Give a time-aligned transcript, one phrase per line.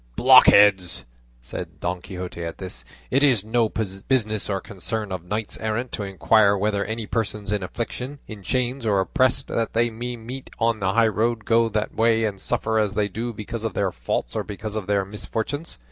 [0.15, 0.81] "Blockhead!"
[1.43, 6.01] said Don Quixote at this, "it is no business or concern of knights errant to
[6.01, 10.79] inquire whether any persons in affliction, in chains, or oppressed that they may meet on
[10.79, 14.35] the high roads go that way and suffer as they do because of their faults
[14.35, 15.77] or because of their misfortunes.